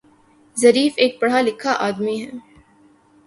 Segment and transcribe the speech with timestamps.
[0.57, 2.29] Zarif ایک پڑھا لکھا آدمی ہے